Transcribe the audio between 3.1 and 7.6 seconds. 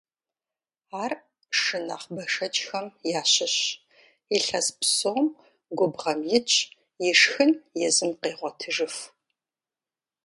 ящыщщ, илъэс псом губгъуэм итщ, и шхын